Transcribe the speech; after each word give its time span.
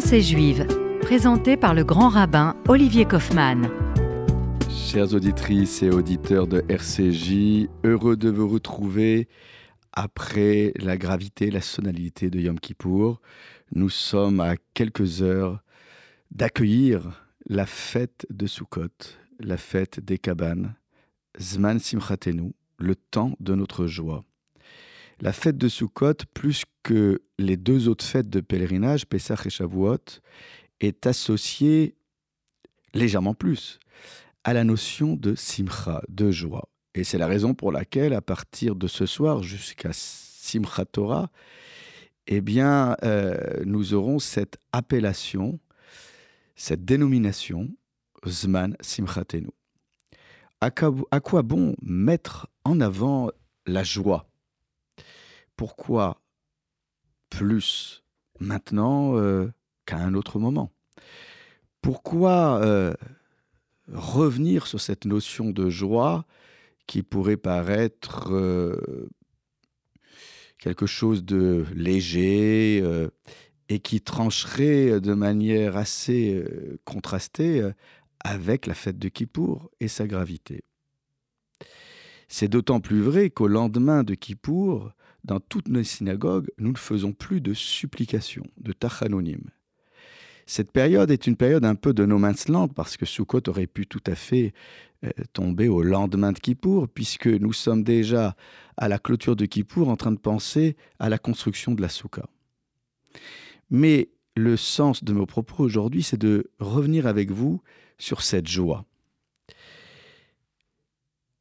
Pensée 0.00 0.22
juive, 0.22 0.64
présentée 1.00 1.56
par 1.56 1.74
le 1.74 1.82
grand 1.82 2.08
rabbin 2.08 2.54
Olivier 2.68 3.04
Kaufmann. 3.04 3.68
Chères 4.70 5.12
auditrices 5.12 5.82
et 5.82 5.90
auditeurs 5.90 6.46
de 6.46 6.62
RCJ, 6.68 7.68
heureux 7.82 8.16
de 8.16 8.30
vous 8.30 8.46
retrouver 8.46 9.26
après 9.92 10.72
la 10.76 10.96
gravité, 10.96 11.50
la 11.50 11.60
sonalité 11.60 12.30
de 12.30 12.38
Yom 12.38 12.60
Kippour. 12.60 13.20
Nous 13.74 13.90
sommes 13.90 14.38
à 14.38 14.54
quelques 14.72 15.20
heures 15.20 15.64
d'accueillir 16.30 17.26
la 17.48 17.66
fête 17.66 18.24
de 18.30 18.46
Sukkot, 18.46 19.16
la 19.40 19.56
fête 19.56 19.98
des 19.98 20.18
cabanes, 20.18 20.76
Zman 21.40 21.80
Simchatenu, 21.80 22.52
le 22.78 22.94
temps 22.94 23.32
de 23.40 23.56
notre 23.56 23.88
joie. 23.88 24.24
La 25.20 25.32
fête 25.32 25.58
de 25.58 25.68
Sukkot, 25.68 26.14
plus 26.32 26.64
que 26.84 27.22
les 27.38 27.56
deux 27.56 27.88
autres 27.88 28.04
fêtes 28.04 28.30
de 28.30 28.40
pèlerinage, 28.40 29.06
Pesach 29.06 29.46
et 29.46 29.50
Shavuot, 29.50 30.20
est 30.80 31.06
associée 31.06 31.96
légèrement 32.94 33.34
plus 33.34 33.80
à 34.44 34.52
la 34.52 34.62
notion 34.62 35.16
de 35.16 35.34
simcha, 35.34 36.02
de 36.08 36.30
joie. 36.30 36.68
Et 36.94 37.02
c'est 37.02 37.18
la 37.18 37.26
raison 37.26 37.52
pour 37.52 37.72
laquelle, 37.72 38.12
à 38.12 38.20
partir 38.20 38.76
de 38.76 38.86
ce 38.86 39.06
soir 39.06 39.42
jusqu'à 39.42 39.90
Simchat 39.92 40.84
Torah, 40.86 41.30
eh 42.28 42.40
bien, 42.40 42.96
euh, 43.02 43.62
nous 43.64 43.94
aurons 43.94 44.20
cette 44.20 44.58
appellation, 44.72 45.58
cette 46.54 46.84
dénomination, 46.84 47.68
Zman 48.24 48.76
Simchatenu. 48.80 49.48
À 50.60 50.70
quoi 50.70 51.42
bon 51.42 51.74
mettre 51.82 52.48
en 52.64 52.80
avant 52.80 53.30
la 53.66 53.84
joie 53.84 54.27
pourquoi 55.58 56.22
plus 57.30 58.04
maintenant 58.38 59.18
euh, 59.18 59.52
qu'à 59.86 59.98
un 59.98 60.14
autre 60.14 60.38
moment? 60.38 60.72
Pourquoi 61.82 62.60
euh, 62.62 62.94
revenir 63.92 64.68
sur 64.68 64.80
cette 64.80 65.04
notion 65.04 65.50
de 65.50 65.68
joie 65.68 66.26
qui 66.86 67.02
pourrait 67.02 67.36
paraître 67.36 68.32
euh, 68.32 69.10
quelque 70.58 70.86
chose 70.86 71.24
de 71.24 71.66
léger 71.74 72.82
et 73.68 73.80
qui 73.80 74.00
trancherait 74.00 75.00
de 75.00 75.12
manière 75.12 75.76
assez 75.76 76.44
contrastée 76.84 77.68
avec 78.20 78.66
la 78.66 78.74
fête 78.74 78.98
de 78.98 79.08
Kippour 79.08 79.70
et 79.80 79.88
sa 79.88 80.06
gravité? 80.06 80.62
C'est 82.28 82.48
d'autant 82.48 82.80
plus 82.80 83.00
vrai 83.00 83.30
qu'au 83.30 83.48
lendemain 83.48 84.04
de 84.04 84.14
Kippour, 84.14 84.92
dans 85.28 85.40
toutes 85.40 85.68
nos 85.68 85.84
synagogues, 85.84 86.48
nous 86.58 86.72
ne 86.72 86.78
faisons 86.78 87.12
plus 87.12 87.40
de 87.40 87.52
supplications, 87.52 88.46
de 88.56 88.72
tachanonim. 88.72 89.42
Cette 90.46 90.72
période 90.72 91.10
est 91.10 91.26
une 91.26 91.36
période 91.36 91.66
un 91.66 91.74
peu 91.74 91.92
de 91.92 92.06
no 92.06 92.18
man's 92.18 92.48
land 92.48 92.68
parce 92.68 92.96
que 92.96 93.04
Sukkot 93.04 93.46
aurait 93.48 93.66
pu 93.66 93.86
tout 93.86 94.02
à 94.06 94.14
fait 94.14 94.54
euh, 95.04 95.10
tomber 95.34 95.68
au 95.68 95.82
lendemain 95.82 96.32
de 96.32 96.38
Kippour, 96.38 96.88
puisque 96.88 97.26
nous 97.26 97.52
sommes 97.52 97.84
déjà 97.84 98.34
à 98.78 98.88
la 98.88 98.98
clôture 98.98 99.36
de 99.36 99.44
Kippour 99.44 99.90
en 99.90 99.96
train 99.96 100.12
de 100.12 100.18
penser 100.18 100.76
à 100.98 101.10
la 101.10 101.18
construction 101.18 101.74
de 101.74 101.82
la 101.82 101.90
Soukha. 101.90 102.24
Mais 103.70 104.08
le 104.34 104.56
sens 104.56 105.04
de 105.04 105.12
mes 105.12 105.26
propos 105.26 105.62
aujourd'hui, 105.62 106.02
c'est 106.02 106.16
de 106.16 106.50
revenir 106.58 107.06
avec 107.06 107.30
vous 107.30 107.60
sur 107.98 108.22
cette 108.22 108.48
joie. 108.48 108.86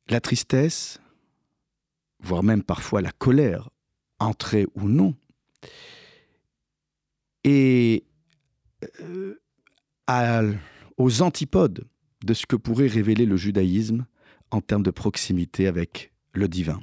La 0.09 0.19
tristesse, 0.19 0.99
voire 2.19 2.43
même 2.43 2.63
parfois 2.63 3.01
la 3.01 3.11
colère, 3.11 3.69
entrer 4.19 4.67
ou 4.75 4.87
non, 4.87 5.15
et 7.43 8.03
euh, 8.99 10.53
aux 10.97 11.21
antipodes 11.21 11.87
de 12.23 12.33
ce 12.33 12.45
que 12.45 12.55
pourrait 12.55 12.87
révéler 12.87 13.25
le 13.25 13.37
judaïsme 13.37 14.05
en 14.51 14.61
termes 14.61 14.83
de 14.83 14.91
proximité 14.91 15.67
avec 15.67 16.11
le 16.33 16.47
divin. 16.47 16.79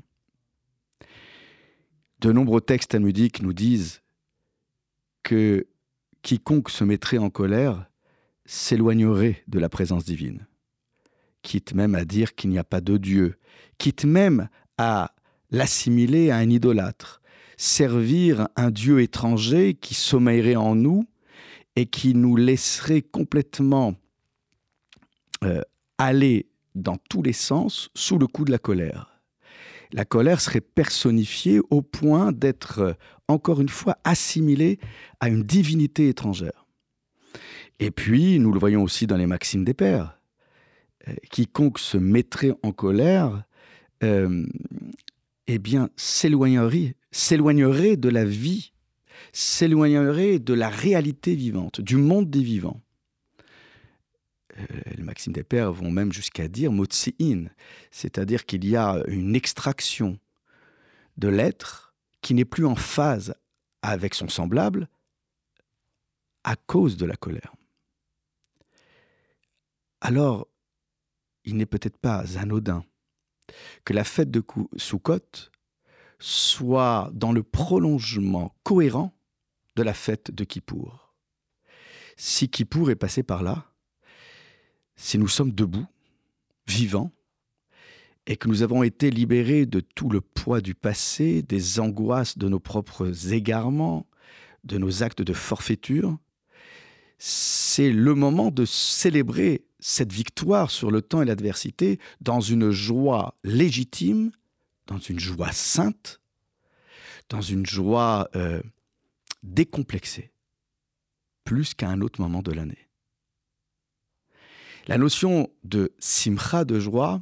De 2.21 2.33
nombreux 2.33 2.61
textes 2.61 2.93
talmudiques 2.93 3.43
nous 3.43 3.53
disent 3.53 4.01
que 5.23 5.67
quiconque 6.23 6.71
se 6.71 6.85
mettrait 6.85 7.19
en 7.19 7.31
colère 7.31 7.87
s'éloignerait 8.47 9.43
de 9.49 9.59
la 9.59 9.69
présence 9.69 10.05
divine, 10.05 10.47
quitte 11.43 11.75
même 11.75 11.95
à 11.95 12.05
dire 12.05 12.35
qu'il 12.35 12.51
n'y 12.51 12.59
a 12.59 12.65
pas 12.65 12.81
de 12.81 12.97
Dieu, 12.97 13.39
quitte 13.79 14.05
même 14.05 14.49
à 14.79 15.15
l'assimiler 15.51 16.31
à 16.31 16.37
un 16.37 16.49
idolâtre, 16.49 17.21
servir 17.57 18.49
un 18.57 18.71
Dieu 18.71 19.01
étranger 19.01 19.75
qui 19.75 19.95
sommeillerait 19.95 20.57
en 20.57 20.75
nous 20.75 21.07
et 21.77 21.87
qui 21.87 22.15
nous 22.15 22.37
laisserait 22.37 23.03
complètement 23.03 23.95
euh, 25.43 25.61
aller 25.99 26.47
dans 26.75 26.97
tous 27.09 27.23
les 27.23 27.33
sens 27.33 27.91
sous 27.95 28.19
le 28.19 28.27
coup 28.27 28.45
de 28.45 28.51
la 28.51 28.59
colère. 28.59 29.21
La 29.93 30.05
colère 30.05 30.41
serait 30.41 30.61
personnifiée 30.61 31.61
au 31.71 31.83
point 31.83 32.33
d'être, 32.33 32.81
euh, 32.81 32.93
encore 33.29 33.61
une 33.61 33.69
fois, 33.69 33.99
assimilée 34.05 34.79
à 35.21 35.29
une 35.29 35.43
divinité 35.43 36.09
étrangère. 36.09 36.67
Et 37.79 37.91
puis, 37.91 38.39
nous 38.39 38.53
le 38.53 38.59
voyons 38.59 38.83
aussi 38.83 39.07
dans 39.07 39.17
les 39.17 39.27
maximes 39.27 39.65
des 39.65 39.75
pères. 39.75 40.19
Euh, 41.09 41.15
quiconque 41.31 41.79
se 41.79 41.97
mettrait 41.99 42.53
en 42.63 42.73
colère 42.73 43.45
eh 45.47 45.59
bien, 45.59 45.89
s'éloignerait, 45.97 46.95
s'éloignerait 47.15 47.97
de 47.97 48.09
la 48.09 48.25
vie, 48.25 48.73
s'éloignerait 49.33 50.41
de 50.41 50.53
la 50.53 50.69
réalité 50.69 51.37
vivante, 51.37 51.81
du 51.81 51.97
monde 51.97 52.29
des 52.29 52.43
vivants. 52.43 52.83
Euh, 54.59 54.65
les 54.97 55.03
maximes 55.03 55.33
des 55.33 55.45
pères 55.45 55.73
vont 55.73 55.93
même 55.93 56.13
jusqu'à 56.13 56.49
dire 56.49 56.73
motsi'in, 56.73 57.47
c'est-à-dire 57.93 58.45
qu'il 58.45 58.67
y 58.67 58.75
a 58.75 59.01
une 59.07 59.37
extraction 59.37 60.19
de 61.17 61.29
l'être 61.29 61.95
qui 62.21 62.35
n'est 62.35 62.45
plus 62.45 62.67
en 62.67 62.75
phase 62.75 63.35
avec 63.83 64.15
son 64.15 64.29
semblable 64.29 64.89
à 66.43 66.57
cause 66.57 66.97
de 66.97 67.07
la 67.07 67.17
colère. 67.17 67.55
Alors, 70.01 70.49
il 71.45 71.57
n'est 71.57 71.67
peut-être 71.67 71.97
pas 71.97 72.39
anodin 72.39 72.85
que 73.85 73.93
la 73.93 74.05
fête 74.05 74.31
de 74.31 74.43
Sukkot 74.77 75.54
soit 76.25 77.11
dans 77.13 77.33
le 77.33 77.43
prolongement 77.43 78.57
cohérent 78.63 79.13
de 79.77 79.83
la 79.83 79.93
fête 79.93 80.31
de 80.31 80.45
Kippour. 80.45 81.15
Si 82.17 82.49
Kippour 82.49 82.91
est 82.91 82.97
passé 82.97 83.23
par 83.23 83.43
là, 83.43 83.67
si 84.97 85.19
nous 85.19 85.29
sommes 85.29 85.53
debout, 85.53 85.87
vivants, 86.67 87.13
et 88.27 88.39
que 88.39 88.49
nous 88.49 88.63
avons 88.63 88.83
été 88.83 89.11
libérés 89.11 89.67
de 89.67 89.81
tout 89.81 90.09
le 90.09 90.23
poids 90.23 90.63
du 90.63 90.75
passé, 90.75 91.43
des 91.43 91.79
angoisses 91.79 92.39
de 92.39 92.49
nos 92.49 92.61
propres 92.61 93.35
égarements, 93.35 94.07
de 94.65 94.79
nos 94.79 95.03
actes 95.03 95.21
de 95.21 95.35
forfaiture, 95.35 96.17
c'est 97.19 97.91
le 97.91 98.15
moment 98.15 98.51
de 98.51 98.65
célébrer 98.65 99.67
cette 99.79 100.13
victoire 100.13 100.71
sur 100.71 100.91
le 100.91 101.03
temps 101.03 101.21
et 101.21 101.27
l'adversité 101.27 101.99
dans 102.23 102.41
une 102.41 102.71
joie 102.71 103.37
légitime, 103.45 104.31
dans 104.87 104.99
une 104.99 105.19
joie 105.19 105.53
sainte, 105.53 106.21
dans 107.29 107.41
une 107.41 107.67
joie 107.67 108.29
euh, 108.37 108.61
décomplexée, 109.43 110.33
plus 111.45 111.75
qu'à 111.75 111.89
un 111.89 112.01
autre 112.01 112.21
moment 112.21 112.43
de 112.43 112.53
l'année. 112.53 112.89
La 114.87 114.99
notion 114.99 115.51
de 115.63 115.93
simcha, 115.99 116.65
de 116.65 116.79
joie, 116.79 117.19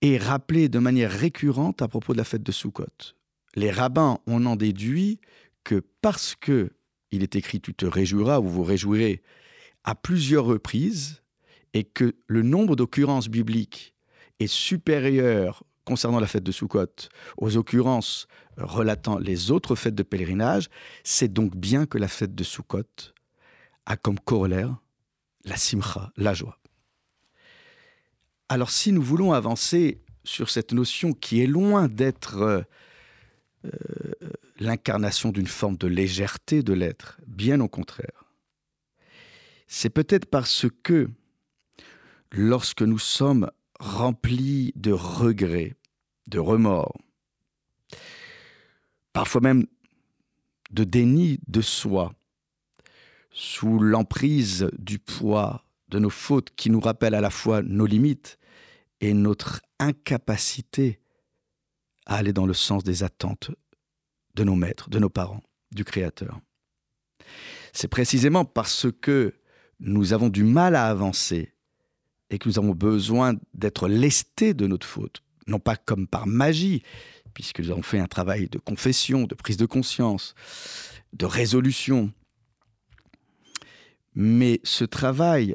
est 0.00 0.16
rappelée 0.16 0.68
de 0.70 0.78
manière 0.78 1.10
récurrente 1.10 1.82
à 1.82 1.88
propos 1.88 2.14
de 2.14 2.18
la 2.18 2.24
fête 2.24 2.42
de 2.42 2.52
Sukkot. 2.52 3.14
Les 3.54 3.70
rabbins 3.70 4.18
ont 4.26 4.46
en 4.46 4.56
déduit 4.56 5.20
que 5.64 5.84
parce 6.00 6.34
que 6.34 6.70
il 7.10 7.22
est 7.22 7.36
écrit 7.36 7.60
tu 7.60 7.74
te 7.74 7.84
réjouiras 7.84 8.38
ou 8.38 8.48
vous 8.48 8.62
réjouirez 8.62 9.22
à 9.84 9.94
plusieurs 9.94 10.44
reprises, 10.44 11.22
et 11.72 11.84
que 11.84 12.16
le 12.26 12.42
nombre 12.42 12.76
d'occurrences 12.76 13.28
bibliques 13.28 13.94
est 14.40 14.46
supérieur 14.46 15.64
concernant 15.90 16.20
la 16.20 16.28
fête 16.28 16.44
de 16.44 16.52
Sukkot 16.52 17.08
aux 17.36 17.56
occurrences 17.56 18.28
relatant 18.56 19.18
les 19.18 19.50
autres 19.50 19.74
fêtes 19.74 19.96
de 19.96 20.04
pèlerinage, 20.04 20.68
c'est 21.02 21.32
donc 21.32 21.56
bien 21.56 21.84
que 21.84 21.98
la 21.98 22.06
fête 22.06 22.32
de 22.32 22.44
Sukkot 22.44 23.12
a 23.86 23.96
comme 23.96 24.20
corollaire 24.20 24.76
la 25.44 25.56
simcha, 25.56 26.12
la 26.16 26.32
joie. 26.32 26.60
Alors 28.48 28.70
si 28.70 28.92
nous 28.92 29.02
voulons 29.02 29.32
avancer 29.32 30.00
sur 30.22 30.48
cette 30.48 30.72
notion 30.72 31.12
qui 31.12 31.42
est 31.42 31.48
loin 31.48 31.88
d'être 31.88 32.36
euh, 32.36 32.62
euh, 33.64 33.70
l'incarnation 34.60 35.30
d'une 35.32 35.48
forme 35.48 35.76
de 35.76 35.88
légèreté 35.88 36.62
de 36.62 36.72
l'être, 36.72 37.20
bien 37.26 37.60
au 37.60 37.68
contraire, 37.68 38.26
c'est 39.66 39.90
peut-être 39.90 40.26
parce 40.26 40.66
que 40.84 41.10
lorsque 42.30 42.82
nous 42.82 43.00
sommes 43.00 43.50
remplis 43.80 44.72
de 44.76 44.92
regrets, 44.92 45.74
de 46.30 46.38
remords, 46.38 46.96
parfois 49.12 49.40
même 49.40 49.66
de 50.70 50.84
déni 50.84 51.40
de 51.48 51.60
soi, 51.60 52.14
sous 53.32 53.78
l'emprise 53.78 54.68
du 54.78 54.98
poids 54.98 55.64
de 55.88 55.98
nos 55.98 56.10
fautes 56.10 56.50
qui 56.56 56.70
nous 56.70 56.80
rappellent 56.80 57.14
à 57.14 57.20
la 57.20 57.30
fois 57.30 57.62
nos 57.62 57.86
limites 57.86 58.38
et 59.00 59.12
notre 59.12 59.60
incapacité 59.78 61.00
à 62.06 62.16
aller 62.16 62.32
dans 62.32 62.46
le 62.46 62.54
sens 62.54 62.84
des 62.84 63.02
attentes 63.02 63.50
de 64.34 64.44
nos 64.44 64.54
maîtres, 64.54 64.90
de 64.90 64.98
nos 64.98 65.10
parents, 65.10 65.42
du 65.72 65.84
Créateur. 65.84 66.40
C'est 67.72 67.88
précisément 67.88 68.44
parce 68.44 68.86
que 69.00 69.34
nous 69.80 70.12
avons 70.12 70.28
du 70.28 70.44
mal 70.44 70.76
à 70.76 70.86
avancer 70.86 71.54
et 72.30 72.38
que 72.38 72.48
nous 72.48 72.58
avons 72.58 72.74
besoin 72.74 73.34
d'être 73.54 73.88
lestés 73.88 74.54
de 74.54 74.66
notre 74.66 74.86
faute, 74.86 75.22
non 75.50 75.58
pas 75.58 75.76
comme 75.76 76.06
par 76.06 76.26
magie, 76.26 76.82
puisque 77.34 77.60
nous 77.60 77.70
avons 77.70 77.82
fait 77.82 77.98
un 77.98 78.06
travail 78.06 78.48
de 78.48 78.58
confession, 78.58 79.24
de 79.24 79.34
prise 79.34 79.56
de 79.56 79.66
conscience, 79.66 80.34
de 81.12 81.26
résolution, 81.26 82.12
mais 84.14 84.60
ce 84.64 84.84
travail 84.84 85.54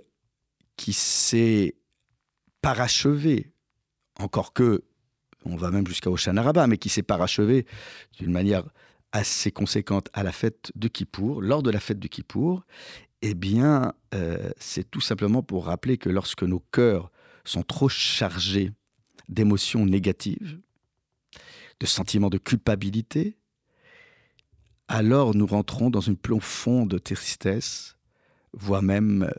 qui 0.78 0.94
s'est 0.94 1.76
parachevé, 2.62 3.52
encore 4.20 4.54
que, 4.54 4.84
on 5.46 5.56
va 5.56 5.72
même 5.72 5.88
jusqu'à 5.88 6.10
Oshanaraba, 6.10 6.68
mais 6.68 6.78
qui 6.78 6.90
s'est 6.90 7.04
parachevé 7.04 7.66
d'une 8.18 8.32
manière 8.32 8.64
assez 9.12 9.52
conséquente 9.52 10.10
à 10.14 10.24
la 10.24 10.32
fête 10.32 10.72
de 10.76 10.88
Kippour, 10.88 11.42
lors 11.42 11.64
de 11.64 11.70
la 11.72 11.80
fête 11.80 12.00
de 12.00 12.08
Kippour, 12.08 12.66
eh 13.22 13.34
bien, 13.34 13.94
euh, 14.14 14.50
c'est 14.58 14.90
tout 14.90 15.02
simplement 15.02 15.42
pour 15.42 15.66
rappeler 15.66 15.98
que 15.98 16.10
lorsque 16.10 16.44
nos 16.44 16.60
cœurs 16.60 17.12
sont 17.46 17.64
trop 17.64 17.88
chargés 17.88 18.72
d'émotions 19.30 19.86
négatives, 19.86 20.60
de 21.80 21.86
sentiments 21.86 22.30
de 22.30 22.38
culpabilité, 22.38 23.38
alors 24.88 25.36
nous 25.36 25.48
rentrons 25.48 25.90
dans 25.90 26.02
une 26.02 26.18
profonde 26.18 27.02
tristesse, 27.02 27.98
voire 28.54 28.82
même 28.82 29.32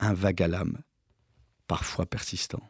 un 0.00 0.14
vague 0.14 0.42
à 0.42 0.48
l'âme, 0.48 0.82
parfois 1.66 2.06
persistant. 2.06 2.62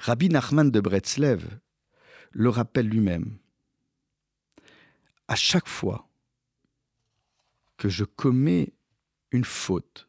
Rabbi 0.00 0.28
Nachman 0.28 0.70
de 0.70 0.80
Bretzlev 0.80 1.58
le 2.30 2.48
rappelle 2.48 2.88
lui-même. 2.88 3.38
À 5.26 5.36
chaque 5.36 5.68
fois 5.68 6.08
que 7.76 7.88
je 7.88 8.04
commets 8.04 8.72
une 9.30 9.44
faute, 9.44 10.08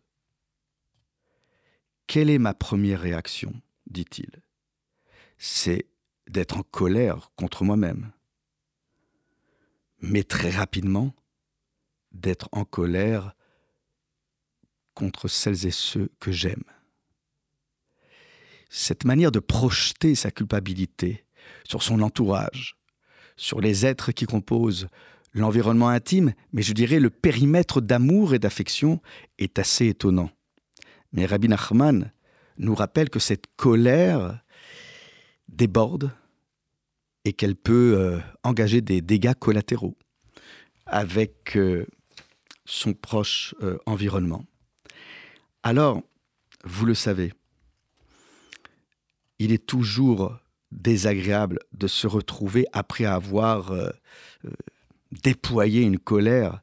quelle 2.07 2.29
est 2.29 2.39
ma 2.39 2.53
première 2.53 3.01
réaction? 3.01 3.53
dit-il. 3.87 4.29
C'est 5.39 5.87
d'être 6.27 6.57
en 6.57 6.63
colère 6.63 7.31
contre 7.37 7.63
moi-même. 7.63 8.11
Mais 10.01 10.23
très 10.23 10.51
rapidement, 10.51 11.15
d'être 12.11 12.49
en 12.51 12.65
colère 12.65 13.35
contre 14.93 15.29
celles 15.29 15.65
et 15.65 15.71
ceux 15.71 16.11
que 16.19 16.31
j'aime. 16.31 16.63
Cette 18.69 19.05
manière 19.05 19.31
de 19.31 19.39
projeter 19.39 20.13
sa 20.13 20.29
culpabilité 20.29 21.25
sur 21.63 21.83
son 21.83 22.01
entourage, 22.01 22.77
sur 23.37 23.61
les 23.61 23.85
êtres 23.85 24.11
qui 24.11 24.25
composent 24.25 24.89
l'environnement 25.33 25.87
intime, 25.87 26.33
mais 26.51 26.61
je 26.61 26.73
dirais 26.73 26.99
le 26.99 27.09
périmètre 27.09 27.79
d'amour 27.79 28.33
et 28.33 28.39
d'affection, 28.39 29.01
est 29.37 29.57
assez 29.57 29.87
étonnant. 29.87 30.31
Mais 31.13 31.25
Rabbi 31.25 31.47
Nachman 31.47 32.11
nous 32.57 32.75
rappelle 32.75 33.09
que 33.09 33.19
cette 33.19 33.45
colère 33.55 34.43
déborde 35.59 36.11
et 37.25 37.33
qu'elle 37.33 37.55
peut 37.55 37.95
euh, 37.97 38.19
engager 38.43 38.79
des 38.81 39.01
dégâts 39.01 39.33
collatéraux 39.33 39.97
avec 40.85 41.57
euh, 41.57 41.85
son 42.65 42.93
proche 42.93 43.53
euh, 43.61 43.77
environnement. 43.85 44.45
Alors, 45.61 46.01
vous 46.63 46.85
le 46.85 46.93
savez, 46.93 47.33
il 49.37 49.51
est 49.51 49.65
toujours 49.65 50.37
désagréable 50.71 51.59
de 51.73 51.87
se 51.87 52.07
retrouver 52.07 52.65
après 52.71 53.05
avoir 53.05 53.73
déployé 55.23 55.81
une 55.81 55.97
colère 55.97 56.61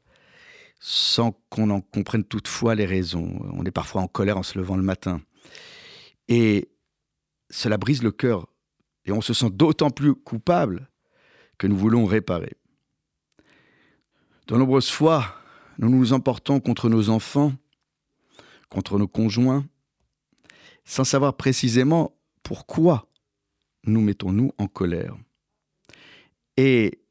sans 0.79 1.33
qu'on 1.49 1.69
en 1.71 1.81
comprenne 1.81 2.23
toutefois 2.23 2.75
les 2.75 2.85
raisons. 2.85 3.39
On 3.53 3.65
est 3.65 3.71
parfois 3.71 4.01
en 4.01 4.07
colère 4.07 4.37
en 4.37 4.43
se 4.43 4.57
levant 4.57 4.77
le 4.77 4.83
matin. 4.83 5.21
Et 6.27 6.69
cela 7.49 7.77
brise 7.77 8.03
le 8.03 8.11
cœur 8.11 8.47
et 9.07 9.11
on 9.13 9.21
se 9.21 9.33
sent 9.33 9.49
d'autant 9.49 9.89
plus 9.89 10.13
coupable 10.13 10.89
que 11.57 11.65
nous 11.65 11.77
voulons 11.77 12.05
réparer. 12.05 12.53
De 14.47 14.55
nombreuses 14.55 14.89
fois, 14.89 15.35
nous 15.77 15.89
nous 15.89 16.13
emportons 16.13 16.59
contre 16.59 16.89
nos 16.89 17.09
enfants, 17.09 17.53
contre 18.69 18.99
nos 18.99 19.07
conjoints, 19.07 19.65
sans 20.85 21.05
savoir 21.05 21.35
précisément 21.35 22.17
pourquoi 22.43 23.09
nous 23.85 24.01
mettons-nous 24.01 24.51
en 24.57 24.67
colère. 24.67 25.15
Et 26.57 27.01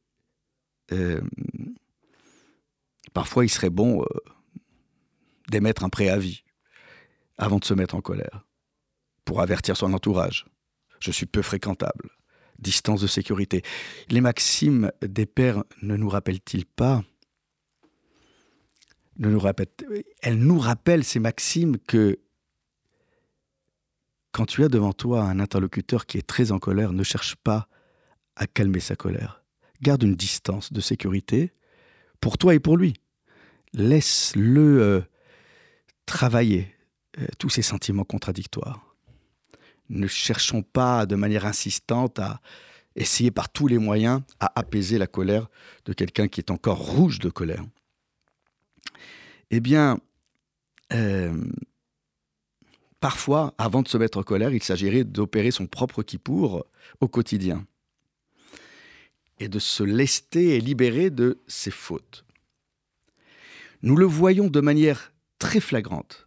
euh, 0.93 1.22
parfois, 3.14 3.44
il 3.44 3.48
serait 3.48 3.70
bon 3.70 4.02
euh, 4.02 4.06
d'émettre 5.48 5.84
un 5.84 5.88
préavis 5.88 6.43
avant 7.38 7.58
de 7.58 7.64
se 7.64 7.75
mettre 7.75 7.94
en 7.94 8.00
colère, 8.00 8.46
pour 9.25 9.40
avertir 9.40 9.76
son 9.76 9.93
entourage 9.93 10.46
je 11.06 11.12
suis 11.12 11.26
peu 11.26 11.43
fréquentable, 11.43 12.11
distance 12.58 13.00
de 13.00 13.06
sécurité. 13.06 13.62
Les 14.08 14.20
maximes 14.20 14.91
des 15.03 15.26
pères 15.26 15.62
ne 15.82 15.97
nous 15.97 16.08
rappellent-ils 16.08 16.67
pas? 16.67 17.03
Ne 19.19 19.31
nous 19.31 19.38
rappellent, 19.38 19.69
Elles 20.20 20.38
nous 20.38 20.58
rappellent, 20.58 21.05
ces 21.05 21.20
maximes, 21.20 21.79
que 21.79 22.19
quand 24.32 24.47
tu 24.47 24.64
as 24.64 24.69
devant 24.69 24.93
toi 24.93 25.23
un 25.23 25.38
interlocuteur 25.41 26.06
qui 26.06 26.19
est 26.19 26.26
très 26.26 26.53
en 26.53 26.58
colère, 26.58 26.93
ne 26.93 27.03
cherche 27.03 27.37
pas 27.37 27.69
à 28.35 28.47
calmer 28.47 28.81
sa 28.81 28.97
colère. 28.97 29.43
Garde 29.81 30.03
une 30.03 30.17
distance 30.17 30.73
de 30.73 30.81
sécurité 30.81 31.53
pour 32.20 32.37
toi 32.37 32.55
et 32.55 32.61
pour 32.61 32.76
lui. 32.76 32.94
Laisse-le 33.73 34.82
euh, 34.82 35.00
travailler 36.05 36.75
euh, 37.19 37.26
tous 37.38 37.49
ces 37.49 37.62
sentiments 37.62 38.05
contradictoires 38.05 38.85
ne 39.88 40.06
cherchons 40.06 40.62
pas 40.62 41.06
de 41.06 41.16
manière 41.16 41.46
insistante 41.46 42.18
à 42.18 42.40
essayer 42.96 43.30
par 43.30 43.50
tous 43.50 43.66
les 43.66 43.78
moyens 43.78 44.22
à 44.40 44.52
apaiser 44.58 44.98
la 44.98 45.06
colère 45.06 45.48
de 45.84 45.92
quelqu'un 45.92 46.28
qui 46.28 46.40
est 46.40 46.50
encore 46.50 46.78
rouge 46.78 47.18
de 47.18 47.28
colère. 47.28 47.64
Eh 49.50 49.60
bien, 49.60 49.98
euh, 50.93 51.44
parfois, 53.00 53.55
avant 53.58 53.82
de 53.82 53.88
se 53.88 53.98
mettre 53.98 54.19
en 54.19 54.22
colère, 54.22 54.52
il 54.52 54.62
s'agirait 54.62 55.05
d'opérer 55.05 55.50
son 55.50 55.66
propre 55.66 56.02
kippour 56.02 56.66
au 57.00 57.08
quotidien 57.08 57.66
et 59.38 59.48
de 59.48 59.58
se 59.58 59.82
lester 59.82 60.56
et 60.56 60.60
libérer 60.60 61.10
de 61.10 61.38
ses 61.46 61.70
fautes. 61.70 62.24
Nous 63.82 63.96
le 63.96 64.06
voyons 64.06 64.48
de 64.48 64.60
manière 64.60 65.12
très 65.38 65.60
flagrante 65.60 66.25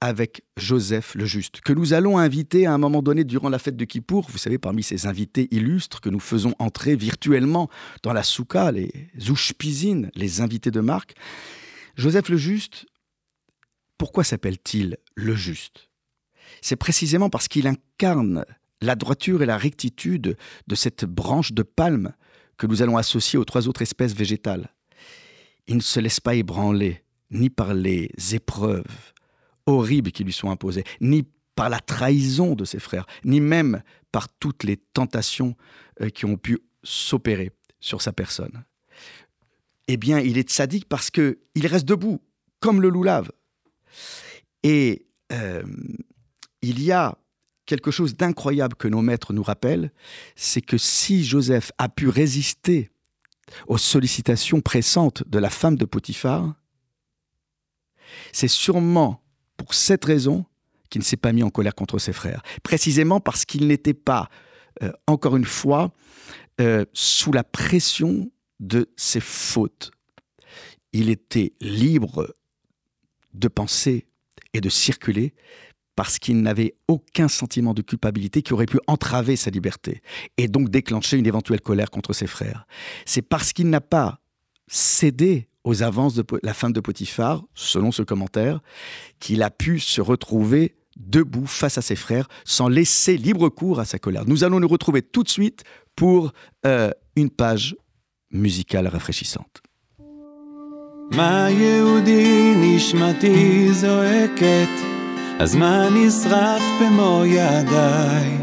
avec 0.00 0.42
Joseph 0.56 1.14
le 1.14 1.26
Juste, 1.26 1.60
que 1.60 1.72
nous 1.72 1.92
allons 1.92 2.16
inviter 2.16 2.66
à 2.66 2.72
un 2.72 2.78
moment 2.78 3.02
donné 3.02 3.24
durant 3.24 3.50
la 3.50 3.58
fête 3.58 3.76
de 3.76 3.84
Kippour, 3.84 4.26
vous 4.30 4.38
savez, 4.38 4.58
parmi 4.58 4.82
ces 4.82 5.06
invités 5.06 5.48
illustres 5.50 6.00
que 6.00 6.08
nous 6.08 6.20
faisons 6.20 6.54
entrer 6.58 6.96
virtuellement 6.96 7.68
dans 8.02 8.14
la 8.14 8.22
souka, 8.22 8.72
les 8.72 8.90
Zouchpizines, 9.20 10.10
les 10.14 10.40
invités 10.40 10.70
de 10.70 10.80
marque. 10.80 11.14
Joseph 11.96 12.30
le 12.30 12.38
Juste, 12.38 12.86
pourquoi 13.98 14.24
s'appelle-t-il 14.24 14.96
le 15.14 15.34
Juste? 15.34 15.90
C'est 16.62 16.76
précisément 16.76 17.28
parce 17.28 17.48
qu'il 17.48 17.66
incarne 17.66 18.44
la 18.80 18.96
droiture 18.96 19.42
et 19.42 19.46
la 19.46 19.58
rectitude 19.58 20.36
de 20.66 20.74
cette 20.74 21.04
branche 21.04 21.52
de 21.52 21.62
palme 21.62 22.14
que 22.56 22.66
nous 22.66 22.80
allons 22.80 22.96
associer 22.96 23.38
aux 23.38 23.44
trois 23.44 23.68
autres 23.68 23.82
espèces 23.82 24.14
végétales. 24.14 24.74
Il 25.66 25.76
ne 25.76 25.82
se 25.82 26.00
laisse 26.00 26.20
pas 26.20 26.34
ébranler 26.34 27.04
ni 27.30 27.50
par 27.50 27.74
les 27.74 28.10
épreuves, 28.32 29.12
horribles 29.70 30.12
qui 30.12 30.24
lui 30.24 30.32
sont 30.32 30.50
imposées, 30.50 30.84
ni 31.00 31.24
par 31.54 31.68
la 31.68 31.80
trahison 31.80 32.54
de 32.54 32.64
ses 32.64 32.78
frères, 32.78 33.06
ni 33.24 33.40
même 33.40 33.82
par 34.12 34.28
toutes 34.28 34.64
les 34.64 34.76
tentations 34.76 35.56
euh, 36.00 36.08
qui 36.08 36.24
ont 36.24 36.36
pu 36.36 36.58
s'opérer 36.82 37.52
sur 37.80 38.02
sa 38.02 38.12
personne. 38.12 38.64
Eh 39.88 39.96
bien, 39.96 40.20
il 40.20 40.38
est 40.38 40.48
sadique 40.50 40.88
parce 40.88 41.10
que 41.10 41.38
il 41.54 41.66
reste 41.66 41.86
debout, 41.86 42.20
comme 42.60 42.80
le 42.80 42.88
loulave. 42.88 43.30
Et 44.62 45.06
euh, 45.32 45.62
il 46.62 46.82
y 46.82 46.92
a 46.92 47.18
quelque 47.66 47.90
chose 47.90 48.16
d'incroyable 48.16 48.74
que 48.74 48.88
nos 48.88 49.02
maîtres 49.02 49.32
nous 49.32 49.42
rappellent, 49.42 49.92
c'est 50.34 50.60
que 50.60 50.76
si 50.76 51.24
Joseph 51.24 51.72
a 51.78 51.88
pu 51.88 52.08
résister 52.08 52.90
aux 53.68 53.78
sollicitations 53.78 54.60
pressantes 54.60 55.22
de 55.28 55.38
la 55.38 55.50
femme 55.50 55.76
de 55.76 55.84
Potiphar, 55.84 56.54
c'est 58.32 58.48
sûrement 58.48 59.22
pour 59.60 59.74
cette 59.74 60.06
raison 60.06 60.46
qu'il 60.88 61.00
ne 61.00 61.04
s'est 61.04 61.18
pas 61.18 61.34
mis 61.34 61.42
en 61.42 61.50
colère 61.50 61.74
contre 61.74 61.98
ses 61.98 62.14
frères. 62.14 62.40
Précisément 62.62 63.20
parce 63.20 63.44
qu'il 63.44 63.66
n'était 63.66 63.92
pas, 63.92 64.30
euh, 64.82 64.90
encore 65.06 65.36
une 65.36 65.44
fois, 65.44 65.92
euh, 66.62 66.86
sous 66.94 67.30
la 67.30 67.44
pression 67.44 68.32
de 68.58 68.90
ses 68.96 69.20
fautes. 69.20 69.90
Il 70.94 71.10
était 71.10 71.52
libre 71.60 72.34
de 73.34 73.48
penser 73.48 74.06
et 74.54 74.62
de 74.62 74.70
circuler 74.70 75.34
parce 75.94 76.18
qu'il 76.18 76.40
n'avait 76.40 76.74
aucun 76.88 77.28
sentiment 77.28 77.74
de 77.74 77.82
culpabilité 77.82 78.40
qui 78.40 78.54
aurait 78.54 78.64
pu 78.64 78.78
entraver 78.86 79.36
sa 79.36 79.50
liberté 79.50 80.00
et 80.38 80.48
donc 80.48 80.70
déclencher 80.70 81.18
une 81.18 81.26
éventuelle 81.26 81.60
colère 81.60 81.90
contre 81.90 82.14
ses 82.14 82.26
frères. 82.26 82.66
C'est 83.04 83.20
parce 83.20 83.52
qu'il 83.52 83.68
n'a 83.68 83.82
pas 83.82 84.22
cédé 84.68 85.49
aux 85.63 85.83
avances 85.83 86.15
de 86.15 86.23
la 86.43 86.53
femme 86.53 86.73
de 86.73 86.79
Potiphar, 86.79 87.43
selon 87.53 87.91
ce 87.91 88.03
commentaire, 88.03 88.59
qu'il 89.19 89.41
a 89.41 89.49
pu 89.49 89.79
se 89.79 90.01
retrouver 90.01 90.75
debout 90.95 91.47
face 91.47 91.77
à 91.77 91.81
ses 91.81 91.95
frères 91.95 92.27
sans 92.45 92.69
laisser 92.69 93.17
libre 93.17 93.49
cours 93.49 93.79
à 93.79 93.85
sa 93.85 93.99
colère. 93.99 94.23
Nous 94.25 94.43
allons 94.43 94.59
nous 94.59 94.67
retrouver 94.67 95.01
tout 95.01 95.23
de 95.23 95.29
suite 95.29 95.63
pour 95.95 96.31
euh, 96.65 96.91
une 97.15 97.29
page 97.29 97.75
musicale 98.31 98.87
rafraîchissante. 98.87 99.61
מה 101.11 101.47
יהודי 101.49 102.53
נשמתי 102.57 103.73
זועקת, 103.73 104.69
הזמן 105.39 105.93
נשרף 105.93 106.63
במו 106.81 107.21
ידיי. 107.25 108.37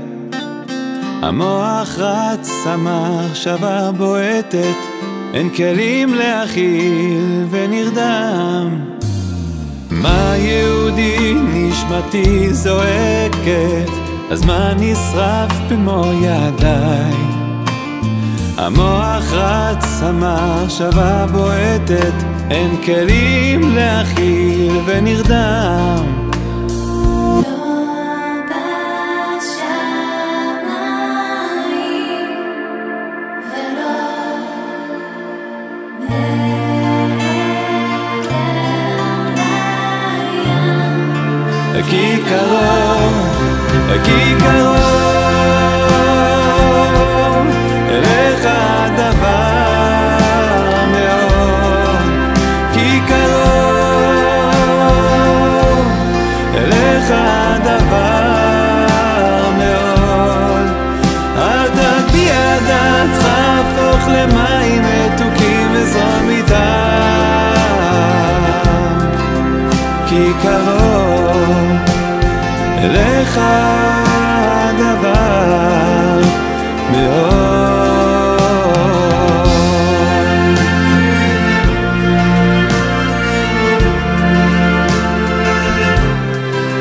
המוח 1.23 1.99
רץ, 1.99 2.51
המחשבה 2.67 3.93
בועטת, 3.93 4.96
אין 5.34 5.50
כלים 5.50 6.14
להכיל 6.14 7.46
ונרדם. 7.50 8.80
מה 9.92 10.34
יהודי 10.38 11.34
נשמתי 11.54 12.54
זועקת, 12.54 13.92
הזמן 14.30 14.78
נשרף 14.80 15.52
במו 15.70 16.12
ידיי. 16.22 17.14
המוח 18.58 19.34
רץ, 19.34 20.02
המחשבה 20.02 21.26
בועטת, 21.32 22.14
אין 22.50 22.82
כלים 22.86 23.76
להכיל 23.76 24.74
ונרדם. 24.86 26.07
כי 42.28 42.34
קרוב, 42.34 43.14
כי 44.04 44.36
קרוב, 44.40 44.78
אליך 47.90 48.46
הדבר 48.46 49.26
מאוד, 50.92 51.98
כי 52.74 53.00
קרוב, 53.08 54.28
אליך 56.56 57.12
הדבר 57.12 58.30
מאוד, 59.58 60.68
אל 61.38 61.68
תביע 61.70 62.58
דעתך, 62.68 63.26
הפוך 63.26 64.08
למים 64.08 64.82
מתוקים 64.84 65.68
וזרום 65.74 66.30
איתם, 66.30 66.58
כי 70.08 70.34
קרוב 70.42 71.17
אליך 72.78 73.40
הדבר 74.74 76.22
מאוד. 76.92 77.38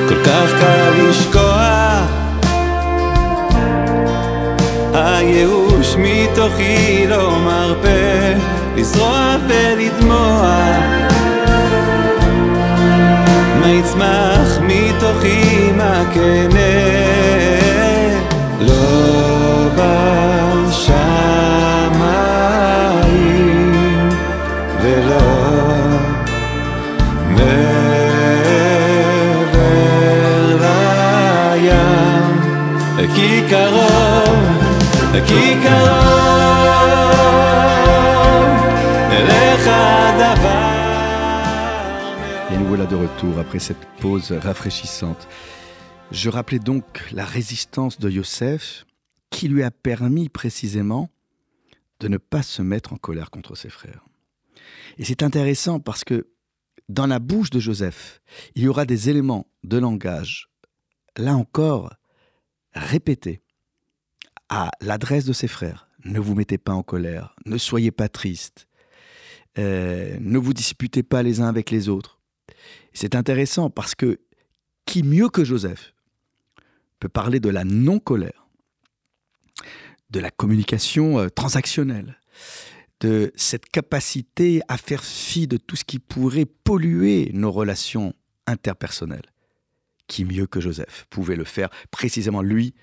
כל 0.09 0.25
כך 0.25 0.50
קל 0.61 0.91
לשקוע, 1.09 2.05
הייאוש 4.95 5.97
מתוכי 5.99 7.07
לא 7.09 7.38
מרפה, 7.38 8.35
לזרוע 8.76 9.37
ולדמוע. 9.49 10.57
מה 13.61 13.69
יצמח 13.69 14.59
מתוכי 14.62 15.46
מה 15.77 16.03
כנה 16.13 16.74
לא 18.60 19.70
בשמיים 20.68 21.30
ולא 24.82 25.32
מעבר 27.30 27.51
לים 31.53 32.36
כי 33.15 33.41
קרוב, 33.50 34.39
כי 35.27 35.56
קרוב 35.63 36.12
אליך 39.12 39.68
הדבר 39.68 40.72
Et 42.51 42.58
nous 42.58 42.65
voilà 42.65 42.86
de 42.86 42.96
retour 42.96 43.39
après 43.39 43.60
cette 43.60 43.86
pause 44.01 44.34
rafraîchissante. 44.48 45.27
Je 46.13 46.31
rappelais 46.31 46.61
donc 46.61 47.11
la 47.11 47.25
résistance 47.25 47.99
de 47.99 48.09
Yosef 48.09 48.87
qui 49.31 49.49
lui 49.49 49.65
a 49.65 49.71
permis 49.71 50.29
précisément 50.29 51.11
de 52.01 52.09
ne 52.09 52.17
pas 52.17 52.43
se 52.43 52.63
mettre 52.63 52.93
en 52.93 52.97
colère 52.97 53.31
contre 53.31 53.57
ses 53.57 53.71
frères. 53.71 54.05
Et 54.99 55.05
c'est 55.05 55.23
intéressant 55.23 55.81
parce 55.81 56.05
que 56.05 56.29
dans 56.89 57.07
la 57.07 57.19
bouche 57.19 57.51
de 57.51 57.59
Joseph, 57.59 58.21
il 58.55 58.63
y 58.63 58.69
aura 58.69 58.85
des 58.85 59.11
éléments 59.11 59.47
de 59.65 59.79
langage, 59.79 60.49
là 61.17 61.35
encore, 61.35 61.93
répétés 62.73 63.43
à 64.49 64.71
l'adresse 64.81 65.25
de 65.25 65.33
ses 65.33 65.49
frères. 65.49 65.89
Ne 66.05 66.21
vous 66.21 66.37
mettez 66.37 66.59
pas 66.59 66.73
en 66.73 66.85
colère, 66.85 67.35
ne 67.47 67.59
soyez 67.59 67.91
pas 67.91 68.09
tristes, 68.09 68.69
euh, 69.59 70.17
ne 70.21 70.39
vous 70.39 70.53
disputez 70.53 71.03
pas 71.03 71.25
les 71.25 71.41
uns 71.41 71.49
avec 71.49 71.71
les 71.71 71.89
autres. 71.89 72.21
C'est 72.93 73.17
intéressant 73.17 73.71
parce 73.71 73.97
que 73.97 74.21
qui 74.85 75.03
mieux 75.03 75.29
que 75.29 75.45
Joseph 75.45 75.96
peut 76.99 77.09
parler 77.09 77.41
de 77.41 77.49
la 77.49 77.65
non-colère, 77.65 78.49
de 80.11 80.21
la 80.21 80.31
communication 80.31 81.19
euh, 81.19 81.29
transactionnelle, 81.29 82.21
de 83.00 83.33
cette 83.37 83.69
capacité 83.69 84.62
à 84.69 84.79
faire 84.79 85.05
fi 85.05 85.47
de 85.47 85.57
tout 85.57 85.76
ce 85.76 85.85
qui 85.85 85.99
pourrait 85.99 86.47
polluer 86.47 87.31
nos 87.35 87.53
relations 87.53 88.15
interpersonnelles. 88.47 89.33
Qui 90.07 90.25
mieux 90.25 90.47
que 90.47 90.61
Joseph 90.61 91.07
pouvait 91.11 91.37
le 91.37 91.45
faire, 91.45 91.69
précisément 91.91 92.43
lui 92.43 92.75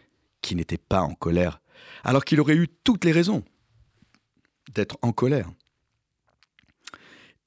qui 0.41 0.55
n'était 0.55 0.77
pas 0.77 1.01
en 1.01 1.13
colère, 1.15 1.61
alors 2.03 2.25
qu'il 2.25 2.39
aurait 2.41 2.55
eu 2.55 2.67
toutes 2.83 3.05
les 3.05 3.11
raisons 3.11 3.43
d'être 4.73 4.97
en 5.01 5.13
colère. 5.13 5.49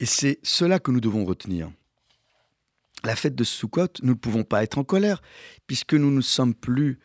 Et 0.01 0.07
c'est 0.07 0.39
cela 0.43 0.79
que 0.79 0.91
nous 0.91 1.01
devons 1.01 1.25
retenir. 1.25 1.71
La 3.07 3.15
fête 3.15 3.37
de 3.37 3.45
Sukkot, 3.45 3.87
nous 4.03 4.15
ne 4.15 4.19
pouvons 4.19 4.43
pas 4.43 4.65
être 4.65 4.79
en 4.79 4.83
colère, 4.83 5.23
puisque 5.69 5.95
nous 5.95 6.11
ne 6.11 6.21
sommes 6.21 6.57
plus 6.57 6.99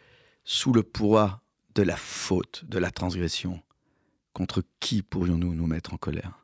sous 0.43 0.73
le 0.73 0.81
poids 0.81 1.43
de 1.75 1.83
la 1.83 1.95
faute, 1.95 2.65
de 2.65 2.79
la 2.79 2.89
transgression. 2.89 3.61
Contre 4.33 4.63
qui 4.79 5.03
pourrions-nous 5.03 5.53
nous 5.53 5.67
mettre 5.67 5.93
en 5.93 5.97
colère 5.97 6.43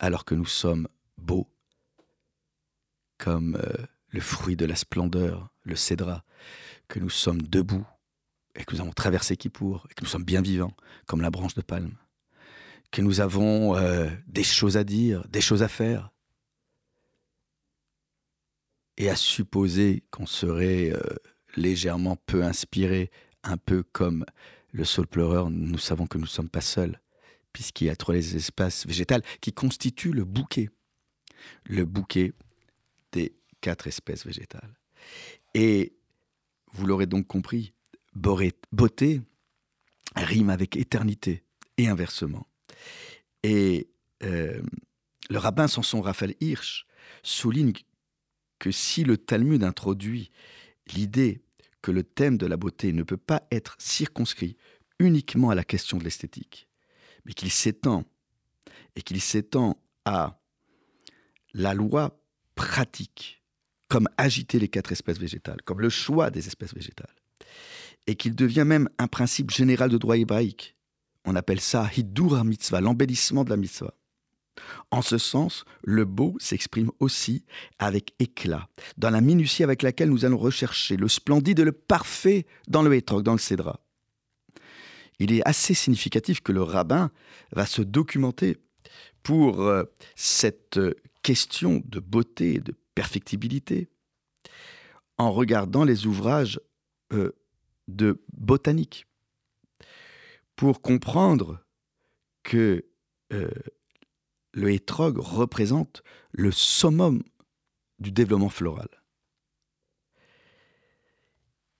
Alors 0.00 0.24
que 0.24 0.34
nous 0.34 0.44
sommes 0.44 0.88
beaux, 1.18 1.48
comme 3.16 3.54
euh, 3.62 3.86
le 4.08 4.20
fruit 4.20 4.56
de 4.56 4.66
la 4.66 4.74
splendeur, 4.74 5.50
le 5.62 5.76
cédra, 5.76 6.24
que 6.88 6.98
nous 6.98 7.10
sommes 7.10 7.42
debout, 7.42 7.86
et 8.56 8.64
que 8.64 8.74
nous 8.74 8.80
avons 8.80 8.92
traversé 8.92 9.36
Kippour, 9.36 9.86
et 9.88 9.94
que 9.94 10.02
nous 10.02 10.10
sommes 10.10 10.24
bien 10.24 10.42
vivants, 10.42 10.74
comme 11.06 11.20
la 11.20 11.30
branche 11.30 11.54
de 11.54 11.62
palme, 11.62 11.94
que 12.90 13.02
nous 13.02 13.20
avons 13.20 13.76
euh, 13.76 14.10
des 14.26 14.42
choses 14.42 14.76
à 14.76 14.82
dire, 14.82 15.24
des 15.28 15.40
choses 15.40 15.62
à 15.62 15.68
faire, 15.68 16.10
et 18.96 19.10
à 19.10 19.16
supposer 19.16 20.04
qu'on 20.10 20.26
serait 20.26 20.92
euh, 20.92 21.00
légèrement 21.56 22.16
peu 22.26 22.44
inspiré, 22.44 23.10
un 23.42 23.56
peu 23.56 23.82
comme 23.82 24.24
le 24.72 24.84
saule 24.84 25.06
pleureur, 25.06 25.50
nous 25.50 25.78
savons 25.78 26.06
que 26.06 26.18
nous 26.18 26.24
ne 26.24 26.28
sommes 26.28 26.48
pas 26.48 26.60
seuls, 26.60 27.00
puisqu'il 27.52 27.86
y 27.86 27.90
a 27.90 27.96
trois 27.96 28.16
espaces 28.16 28.86
végétaux 28.86 29.16
qui 29.40 29.52
constituent 29.52 30.12
le 30.12 30.24
bouquet, 30.24 30.70
le 31.64 31.84
bouquet 31.84 32.32
des 33.12 33.34
quatre 33.60 33.86
espèces 33.86 34.26
végétales. 34.26 34.74
Et 35.54 35.94
vous 36.72 36.86
l'aurez 36.86 37.06
donc 37.06 37.26
compris, 37.26 37.72
beauté 38.14 39.22
rime 40.16 40.50
avec 40.50 40.76
éternité 40.76 41.44
et 41.76 41.88
inversement. 41.88 42.46
Et 43.42 43.88
euh, 44.22 44.62
le 45.28 45.38
rabbin 45.38 45.68
Samson 45.68 46.00
Raphaël 46.00 46.34
Hirsch 46.40 46.86
souligne 47.22 47.72
que 48.64 48.70
si 48.70 49.04
le 49.04 49.18
Talmud 49.18 49.62
introduit 49.62 50.30
l'idée 50.94 51.42
que 51.82 51.90
le 51.90 52.02
thème 52.02 52.38
de 52.38 52.46
la 52.46 52.56
beauté 52.56 52.94
ne 52.94 53.02
peut 53.02 53.18
pas 53.18 53.46
être 53.52 53.76
circonscrit 53.78 54.56
uniquement 54.98 55.50
à 55.50 55.54
la 55.54 55.64
question 55.64 55.98
de 55.98 56.04
l'esthétique, 56.04 56.66
mais 57.26 57.34
qu'il 57.34 57.50
s'étend 57.50 58.06
et 58.96 59.02
qu'il 59.02 59.20
s'étend 59.20 59.76
à 60.06 60.40
la 61.52 61.74
loi 61.74 62.18
pratique, 62.54 63.42
comme 63.88 64.08
agiter 64.16 64.58
les 64.58 64.68
quatre 64.68 64.92
espèces 64.92 65.18
végétales, 65.18 65.60
comme 65.66 65.82
le 65.82 65.90
choix 65.90 66.30
des 66.30 66.46
espèces 66.46 66.72
végétales, 66.72 67.14
et 68.06 68.14
qu'il 68.14 68.34
devient 68.34 68.64
même 68.66 68.88
un 68.96 69.08
principe 69.08 69.50
général 69.50 69.90
de 69.90 69.98
droit 69.98 70.16
hébraïque. 70.16 70.74
On 71.26 71.36
appelle 71.36 71.60
ça 71.60 71.90
Hidur 71.94 72.42
mitzvah, 72.46 72.80
l'embellissement 72.80 73.44
de 73.44 73.50
la 73.50 73.58
mitzvah. 73.58 73.92
En 74.90 75.02
ce 75.02 75.18
sens, 75.18 75.64
le 75.82 76.04
beau 76.04 76.36
s'exprime 76.38 76.90
aussi 77.00 77.44
avec 77.78 78.14
éclat, 78.18 78.68
dans 78.96 79.10
la 79.10 79.20
minutie 79.20 79.64
avec 79.64 79.82
laquelle 79.82 80.10
nous 80.10 80.24
allons 80.24 80.38
rechercher 80.38 80.96
le 80.96 81.08
splendide 81.08 81.58
et 81.58 81.64
le 81.64 81.72
parfait 81.72 82.46
dans 82.68 82.82
le 82.82 82.94
hétrog, 82.94 83.22
dans 83.22 83.32
le 83.32 83.38
cédra. 83.38 83.80
Il 85.18 85.32
est 85.32 85.46
assez 85.46 85.74
significatif 85.74 86.40
que 86.40 86.52
le 86.52 86.62
rabbin 86.62 87.10
va 87.52 87.66
se 87.66 87.82
documenter 87.82 88.58
pour 89.22 89.62
euh, 89.62 89.84
cette 90.16 90.80
question 91.22 91.82
de 91.84 92.00
beauté, 92.00 92.60
de 92.60 92.74
perfectibilité, 92.94 93.88
en 95.18 95.32
regardant 95.32 95.84
les 95.84 96.06
ouvrages 96.06 96.60
euh, 97.12 97.32
de 97.88 98.22
botanique, 98.32 99.06
pour 100.56 100.82
comprendre 100.82 101.64
que 102.42 102.84
euh, 103.32 103.48
le 104.54 104.72
hétrog 104.72 105.18
représente 105.18 106.02
le 106.32 106.50
summum 106.50 107.22
du 107.98 108.12
développement 108.12 108.48
floral. 108.48 108.88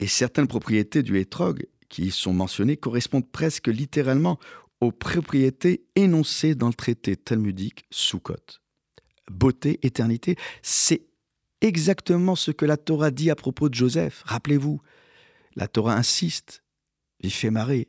Et 0.01 0.07
certaines 0.07 0.49
propriétés 0.49 1.03
du 1.03 1.19
hétrog 1.19 1.67
qui 1.89 2.07
y 2.07 2.11
sont 2.11 2.33
mentionnées 2.33 2.77
correspondent 2.77 3.31
presque 3.31 3.69
littéralement 3.69 4.39
aux 4.81 4.93
propriétés 4.93 5.87
énoncées 5.95 6.55
dans 6.55 6.67
le 6.67 6.75
traité 6.75 7.17
talmudique 7.17 7.87
Sukkot. 7.91 8.61
Beauté, 9.31 9.79
éternité, 9.83 10.37
c'est 10.61 11.07
exactement 11.61 12.37
ce 12.37 12.51
que 12.51 12.67
la 12.67 12.77
Torah 12.77 13.11
dit 13.11 13.31
à 13.31 13.37
propos 13.37 13.69
de 13.69 13.75
Joseph. 13.75 14.23
Rappelez-vous, 14.27 14.83
la 15.55 15.69
Torah 15.69 15.95
insiste, 15.95 16.63
il 17.21 17.33
fait 17.33 17.51
marrer. 17.51 17.89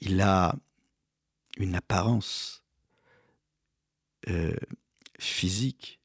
Il 0.00 0.20
a 0.20 0.54
une 1.56 1.74
apparence 1.74 2.59
euh, 4.28 4.54
physique. 5.18 6.00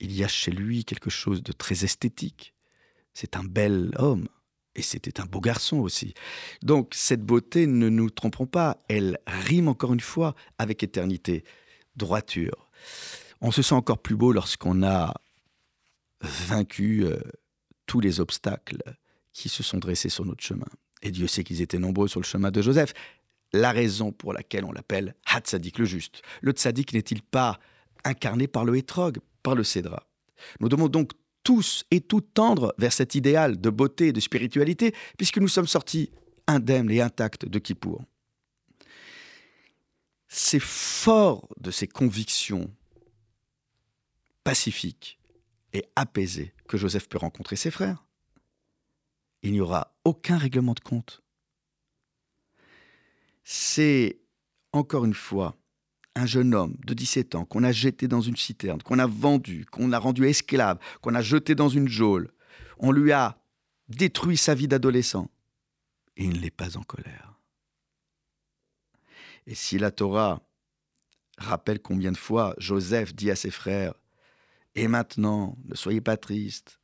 Il 0.00 0.12
y 0.12 0.24
a 0.24 0.28
chez 0.28 0.50
lui 0.50 0.84
quelque 0.84 1.10
chose 1.10 1.42
de 1.42 1.52
très 1.52 1.84
esthétique. 1.84 2.54
C'est 3.14 3.36
un 3.36 3.44
bel 3.44 3.92
homme. 3.96 4.28
Et 4.74 4.82
c'était 4.82 5.20
un 5.20 5.26
beau 5.26 5.40
garçon 5.40 5.78
aussi. 5.78 6.14
Donc 6.62 6.92
cette 6.94 7.22
beauté, 7.22 7.66
ne 7.66 7.90
nous 7.90 8.08
trompons 8.08 8.46
pas, 8.46 8.78
elle 8.88 9.18
rime 9.26 9.68
encore 9.68 9.92
une 9.92 10.00
fois 10.00 10.34
avec 10.56 10.82
éternité, 10.82 11.44
droiture. 11.94 12.70
On 13.42 13.50
se 13.50 13.60
sent 13.60 13.74
encore 13.74 13.98
plus 13.98 14.16
beau 14.16 14.32
lorsqu'on 14.32 14.82
a 14.82 15.14
vaincu 16.22 17.04
euh, 17.04 17.18
tous 17.86 18.00
les 18.00 18.20
obstacles 18.20 18.82
qui 19.32 19.48
se 19.48 19.62
sont 19.62 19.78
dressés 19.78 20.08
sur 20.08 20.24
notre 20.24 20.42
chemin. 20.42 20.68
Et 21.02 21.10
Dieu 21.10 21.26
sait 21.26 21.44
qu'ils 21.44 21.60
étaient 21.60 21.78
nombreux 21.78 22.08
sur 22.08 22.20
le 22.20 22.24
chemin 22.24 22.50
de 22.50 22.62
Joseph. 22.62 22.94
La 23.52 23.72
raison 23.72 24.12
pour 24.12 24.32
laquelle 24.32 24.64
on 24.64 24.72
l'appelle 24.72 25.14
Hatzadik 25.26 25.78
le 25.78 25.84
juste. 25.84 26.22
Le 26.40 26.52
Tzadik 26.52 26.92
n'est-il 26.94 27.22
pas 27.22 27.58
incarné 28.04 28.46
par 28.48 28.64
le 28.64 28.76
Hétrog, 28.76 29.18
par 29.42 29.54
le 29.54 29.64
Cédra? 29.64 30.06
Nous 30.60 30.68
devons 30.68 30.88
donc 30.88 31.12
tous 31.44 31.84
et 31.90 32.00
toutes 32.00 32.34
tendre 32.34 32.74
vers 32.78 32.92
cet 32.92 33.14
idéal 33.14 33.60
de 33.60 33.70
beauté 33.70 34.08
et 34.08 34.12
de 34.12 34.20
spiritualité, 34.20 34.94
puisque 35.18 35.38
nous 35.38 35.48
sommes 35.48 35.66
sortis 35.66 36.10
indemnes 36.46 36.90
et 36.90 37.00
intacts 37.00 37.46
de 37.46 37.58
Kippour. 37.58 38.04
C'est 40.28 40.62
fort 40.62 41.48
de 41.60 41.70
ces 41.70 41.86
convictions 41.86 42.74
pacifiques 44.44 45.18
et 45.72 45.84
apaisées 45.94 46.54
que 46.68 46.78
Joseph 46.78 47.08
peut 47.08 47.18
rencontrer 47.18 47.56
ses 47.56 47.70
frères. 47.70 48.04
Il 49.42 49.52
n'y 49.52 49.60
aura 49.60 49.94
aucun 50.04 50.38
règlement 50.38 50.72
de 50.74 50.80
compte. 50.80 51.22
C'est, 53.44 54.20
encore 54.72 55.04
une 55.04 55.14
fois, 55.14 55.56
un 56.14 56.26
jeune 56.26 56.54
homme 56.54 56.76
de 56.84 56.94
17 56.94 57.34
ans 57.34 57.44
qu'on 57.44 57.64
a 57.64 57.72
jeté 57.72 58.08
dans 58.08 58.20
une 58.20 58.36
citerne, 58.36 58.82
qu'on 58.82 58.98
a 58.98 59.06
vendu, 59.06 59.64
qu'on 59.70 59.92
a 59.92 59.98
rendu 59.98 60.26
esclave, 60.26 60.78
qu'on 61.00 61.14
a 61.14 61.22
jeté 61.22 61.54
dans 61.54 61.68
une 61.68 61.88
geôle. 61.88 62.30
On 62.78 62.92
lui 62.92 63.12
a 63.12 63.38
détruit 63.88 64.36
sa 64.36 64.54
vie 64.54 64.68
d'adolescent. 64.68 65.30
Et 66.16 66.24
il 66.24 66.40
n'est 66.40 66.50
pas 66.50 66.76
en 66.76 66.82
colère. 66.82 67.40
Et 69.46 69.54
si 69.54 69.78
la 69.78 69.90
Torah 69.90 70.42
rappelle 71.38 71.80
combien 71.80 72.12
de 72.12 72.16
fois 72.16 72.54
Joseph 72.58 73.14
dit 73.14 73.30
à 73.30 73.36
ses 73.36 73.50
frères 73.50 73.94
Et 74.74 74.88
maintenant, 74.88 75.56
ne 75.64 75.74
soyez 75.74 76.00
pas 76.00 76.16
tristes, 76.16 76.78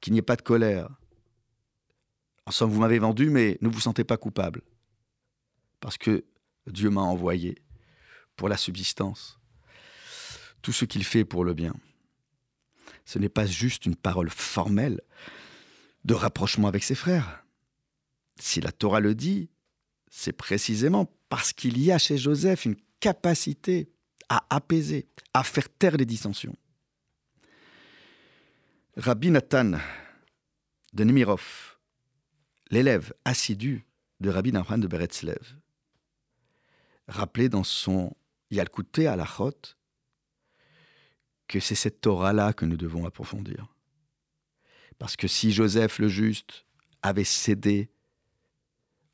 qu'il 0.00 0.14
n'y 0.14 0.18
ait 0.18 0.22
pas 0.22 0.36
de 0.36 0.42
colère. 0.42 0.88
En 2.46 2.50
somme, 2.50 2.70
vous 2.70 2.80
m'avez 2.80 2.98
vendu, 2.98 3.28
mais 3.28 3.58
ne 3.60 3.68
vous 3.68 3.80
sentez 3.80 4.04
pas 4.04 4.16
coupable. 4.16 4.62
Parce 5.80 5.98
que 5.98 6.24
Dieu 6.66 6.90
m'a 6.90 7.02
envoyé 7.02 7.62
pour 8.36 8.48
la 8.48 8.56
subsistance. 8.56 9.38
Tout 10.62 10.72
ce 10.72 10.84
qu'il 10.84 11.04
fait 11.04 11.24
pour 11.24 11.44
le 11.44 11.54
bien. 11.54 11.74
Ce 13.04 13.18
n'est 13.18 13.28
pas 13.28 13.46
juste 13.46 13.86
une 13.86 13.96
parole 13.96 14.30
formelle 14.30 15.00
de 16.04 16.14
rapprochement 16.14 16.68
avec 16.68 16.82
ses 16.82 16.94
frères. 16.94 17.44
Si 18.38 18.60
la 18.60 18.72
Torah 18.72 19.00
le 19.00 19.14
dit, 19.14 19.48
c'est 20.10 20.32
précisément 20.32 21.12
parce 21.28 21.52
qu'il 21.52 21.78
y 21.78 21.92
a 21.92 21.98
chez 21.98 22.18
Joseph 22.18 22.64
une 22.64 22.76
capacité 23.00 23.90
à 24.28 24.44
apaiser, 24.50 25.08
à 25.34 25.42
faire 25.42 25.68
taire 25.68 25.96
les 25.96 26.06
dissensions. 26.06 26.56
Rabbi 28.96 29.30
Nathan 29.30 29.72
de 30.92 31.04
Nemirov, 31.04 31.76
l'élève 32.70 33.12
assidu 33.24 33.86
de 34.20 34.30
Rabbi 34.30 34.52
Nachman 34.52 34.80
de 34.80 34.86
Beretzlev, 34.86 35.56
rappelait 37.08 37.48
dans 37.48 37.64
son 37.64 38.14
Yalkouté 38.50 39.06
à 39.06 39.16
la 39.16 39.26
Chot 39.26 39.76
que 41.48 41.60
c'est 41.60 41.74
cette 41.74 42.00
Torah-là 42.00 42.52
que 42.52 42.64
nous 42.64 42.76
devons 42.76 43.06
approfondir. 43.06 43.66
Parce 44.98 45.16
que 45.16 45.28
si 45.28 45.52
Joseph 45.52 45.98
le 45.98 46.08
juste 46.08 46.64
avait 47.02 47.24
cédé 47.24 47.90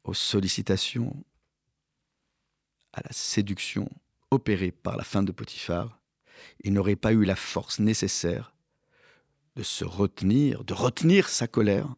aux 0.04 0.14
sollicitations, 0.14 1.24
à 2.92 3.00
la 3.02 3.12
séduction 3.12 3.88
opérée 4.30 4.70
par 4.70 4.96
la 4.96 5.04
fin 5.04 5.22
de 5.22 5.32
Potiphar, 5.32 6.00
il 6.60 6.72
n'aurait 6.72 6.96
pas 6.96 7.12
eu 7.12 7.24
la 7.24 7.36
force 7.36 7.78
nécessaire 7.78 8.54
de 9.56 9.62
se 9.62 9.84
retenir, 9.84 10.64
de 10.64 10.74
retenir 10.74 11.28
sa 11.28 11.46
colère 11.46 11.94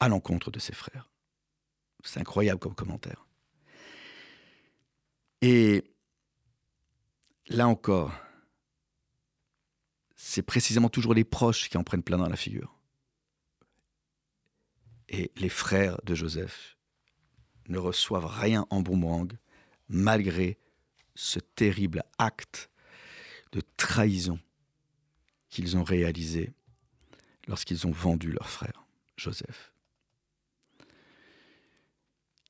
à 0.00 0.08
l'encontre 0.08 0.50
de 0.50 0.58
ses 0.58 0.74
frères. 0.74 1.10
C'est 2.04 2.20
incroyable 2.20 2.60
comme 2.60 2.74
commentaire. 2.74 3.25
Et 5.42 5.84
là 7.48 7.68
encore, 7.68 8.12
c'est 10.14 10.42
précisément 10.42 10.88
toujours 10.88 11.14
les 11.14 11.24
proches 11.24 11.68
qui 11.68 11.76
en 11.76 11.84
prennent 11.84 12.02
plein 12.02 12.18
dans 12.18 12.28
la 12.28 12.36
figure. 12.36 12.78
Et 15.08 15.30
les 15.36 15.48
frères 15.48 16.00
de 16.04 16.14
Joseph 16.14 16.76
ne 17.68 17.78
reçoivent 17.78 18.26
rien 18.26 18.66
en 18.70 18.80
boomerang 18.80 19.32
malgré 19.88 20.58
ce 21.14 21.38
terrible 21.38 22.02
acte 22.18 22.70
de 23.52 23.62
trahison 23.76 24.40
qu'ils 25.48 25.76
ont 25.76 25.84
réalisé 25.84 26.52
lorsqu'ils 27.46 27.86
ont 27.86 27.92
vendu 27.92 28.32
leur 28.32 28.50
frère, 28.50 28.84
Joseph. 29.16 29.72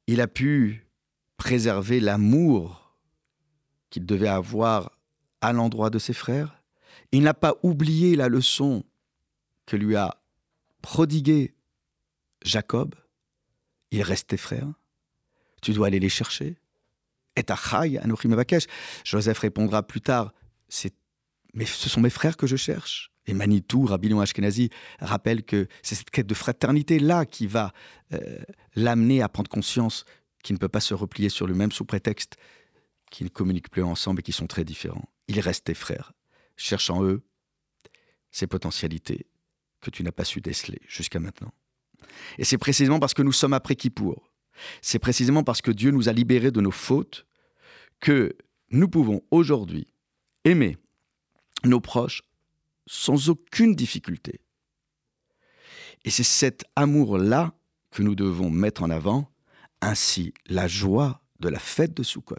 Il 0.06 0.20
a 0.20 0.28
pu 0.28 0.85
préserver 1.36 2.00
l'amour 2.00 2.96
qu'il 3.90 4.06
devait 4.06 4.28
avoir 4.28 4.90
à 5.40 5.52
l'endroit 5.52 5.90
de 5.90 5.98
ses 5.98 6.12
frères. 6.12 6.62
Il 7.12 7.22
n'a 7.22 7.34
pas 7.34 7.54
oublié 7.62 8.16
la 8.16 8.28
leçon 8.28 8.84
que 9.66 9.76
lui 9.76 9.96
a 9.96 10.16
prodiguée 10.82 11.54
Jacob. 12.42 12.94
Il 13.90 14.02
reste 14.02 14.28
tes 14.28 14.36
frères. 14.36 14.72
Tu 15.62 15.72
dois 15.72 15.88
aller 15.88 16.00
les 16.00 16.08
chercher. 16.08 16.56
Et 17.36 17.44
Joseph 19.04 19.38
répondra 19.38 19.82
plus 19.82 20.00
tard, 20.00 20.32
mais 21.54 21.66
ce 21.66 21.88
sont 21.88 22.00
mes 22.00 22.10
frères 22.10 22.36
que 22.36 22.46
je 22.46 22.56
cherche. 22.56 23.12
Et 23.26 23.34
Manitou, 23.34 23.84
Rabbi 23.84 24.12
Ashkenazi, 24.18 24.70
rappelle 25.00 25.42
que 25.42 25.68
c'est 25.82 25.96
cette 25.96 26.10
quête 26.10 26.26
de 26.26 26.34
fraternité-là 26.34 27.26
qui 27.26 27.46
va 27.46 27.72
euh, 28.12 28.38
l'amener 28.74 29.20
à 29.20 29.28
prendre 29.28 29.50
conscience 29.50 30.04
qu'il 30.42 30.54
ne 30.54 30.58
peut 30.58 30.68
pas 30.68 30.80
se 30.80 30.94
replier 30.94 31.28
sur 31.28 31.46
lui-même 31.46 31.72
sous 31.72 31.84
prétexte 31.84 32.36
qu'ils 33.10 33.26
ne 33.26 33.30
communiquent 33.30 33.70
plus 33.70 33.82
ensemble 33.82 34.20
et 34.20 34.22
qu'ils 34.22 34.34
sont 34.34 34.46
très 34.46 34.64
différents. 34.64 35.08
Il 35.28 35.40
reste 35.40 35.64
tes 35.64 35.74
frères. 35.74 36.12
Cherche 36.56 36.90
en 36.90 37.02
eux 37.02 37.22
ces 38.30 38.46
potentialités 38.46 39.26
que 39.80 39.90
tu 39.90 40.02
n'as 40.02 40.12
pas 40.12 40.24
su 40.24 40.40
déceler 40.40 40.80
jusqu'à 40.86 41.20
maintenant. 41.20 41.52
Et 42.38 42.44
c'est 42.44 42.58
précisément 42.58 42.98
parce 42.98 43.14
que 43.14 43.22
nous 43.22 43.32
sommes 43.32 43.52
après 43.52 43.76
Kippour, 43.76 44.30
c'est 44.82 44.98
précisément 44.98 45.44
parce 45.44 45.62
que 45.62 45.70
Dieu 45.70 45.90
nous 45.90 46.08
a 46.08 46.12
libérés 46.12 46.50
de 46.50 46.60
nos 46.60 46.70
fautes 46.70 47.26
que 48.00 48.36
nous 48.70 48.88
pouvons 48.88 49.22
aujourd'hui 49.30 49.86
aimer 50.44 50.76
nos 51.64 51.80
proches 51.80 52.22
sans 52.86 53.28
aucune 53.28 53.74
difficulté. 53.74 54.40
Et 56.04 56.10
c'est 56.10 56.22
cet 56.22 56.64
amour-là 56.76 57.52
que 57.90 58.02
nous 58.02 58.14
devons 58.14 58.50
mettre 58.50 58.82
en 58.82 58.90
avant. 58.90 59.30
Ainsi, 59.86 60.34
la 60.48 60.66
joie 60.66 61.22
de 61.38 61.48
la 61.48 61.60
fête 61.60 61.96
de 61.96 62.02
Sukkot 62.02 62.34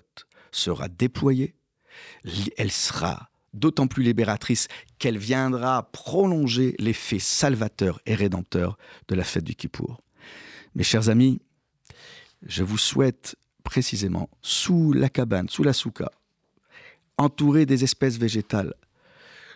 sera 0.52 0.90
déployée. 0.90 1.56
Elle 2.58 2.74
sera 2.74 3.30
d'autant 3.54 3.88
plus 3.88 4.04
libératrice 4.04 4.68
qu'elle 5.00 5.18
viendra 5.18 5.90
prolonger 5.94 6.76
l'effet 6.78 7.20
salvateur 7.20 8.02
et 8.06 8.16
rédempteur 8.16 8.78
de 9.08 9.16
la 9.16 9.24
fête 9.24 9.46
du 9.46 9.56
Kippour. 9.56 10.02
Mes 10.76 10.84
chers 10.84 11.08
amis, 11.08 11.40
je 12.46 12.64
vous 12.64 12.78
souhaite 12.78 13.38
précisément 13.64 14.30
sous 14.42 14.92
la 14.92 15.08
cabane, 15.08 15.48
sous 15.48 15.64
la 15.64 15.72
souka, 15.72 16.12
entouré 17.18 17.66
des 17.66 17.86
espèces 17.86 18.18
végétales, 18.18 18.74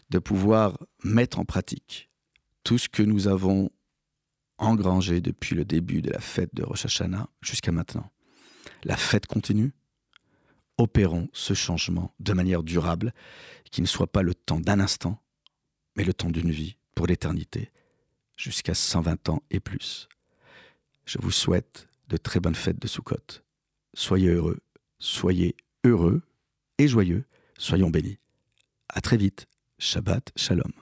de 0.10 0.20
pouvoir 0.20 0.78
mettre 1.04 1.40
en 1.40 1.46
pratique 1.46 2.10
tout 2.64 2.78
ce 2.78 2.88
que 2.88 3.04
nous 3.04 3.28
avons 3.28 3.70
engrangé 4.62 5.22
depuis 5.22 5.56
le 5.56 5.66
début 5.66 6.02
de 6.02 6.10
la 6.10 6.20
fête 6.20 6.54
de 6.54 6.64
Rosh 6.64 6.86
Hashanah 6.86 7.28
jusqu'à 7.42 7.72
maintenant. 7.72 8.10
La 8.84 8.96
fête 8.96 9.28
continue. 9.28 9.74
Opérons 10.78 11.28
ce 11.34 11.54
changement 11.54 12.14
de 12.20 12.34
manière 12.34 12.64
durable, 12.64 13.14
qui 13.72 13.82
ne 13.82 13.88
soit 13.88 14.12
pas 14.12 14.24
le 14.24 14.34
temps 14.34 14.60
d'un 14.60 14.80
instant, 14.80 15.22
mais 15.96 16.04
le 16.04 16.14
temps 16.14 16.30
d'une 16.30 16.52
vie 16.52 16.78
pour 16.96 17.08
l'éternité, 17.08 17.72
jusqu'à 18.38 18.74
120 18.74 19.30
ans 19.30 19.44
et 19.52 19.60
plus. 19.60 20.08
Je 21.06 21.18
vous 21.20 21.32
souhaite 21.32 21.88
de 22.08 22.18
très 22.18 22.40
bonnes 22.40 22.56
fêtes 22.56 22.82
de 22.82 22.88
Sukkot. 22.88 23.44
Soyez 23.94 24.30
heureux, 24.30 24.60
soyez 25.00 25.56
heureux 25.84 26.22
et 26.78 26.88
joyeux, 26.88 27.26
soyons 27.58 27.90
bénis. 27.90 28.18
À 28.90 29.02
très 29.02 29.18
vite. 29.18 29.48
Shabbat 29.82 30.32
Shalom. 30.36 30.81